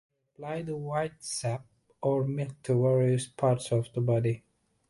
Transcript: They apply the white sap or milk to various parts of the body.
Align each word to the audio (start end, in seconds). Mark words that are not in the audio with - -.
They 0.35 0.43
apply 0.43 0.61
the 0.63 0.75
white 0.77 1.23
sap 1.23 1.63
or 2.01 2.23
milk 2.25 2.55
to 2.63 2.81
various 2.81 3.27
parts 3.27 3.71
of 3.71 3.93
the 3.93 4.01
body. 4.01 4.41